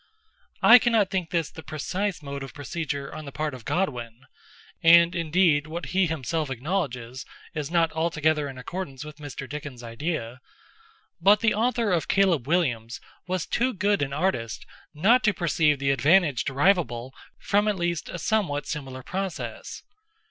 [0.63, 5.67] I cannot think this the precise mode of procedure on the part of Godwin—and indeed
[5.67, 9.47] what he himself acknowledges, is not altogether in accordance with Mr.
[9.47, 15.77] Dickens' idea—but the author of Caleb Williams was too good an artist not to perceive
[15.77, 19.83] the advantage derivable from at least a somewhat similar process.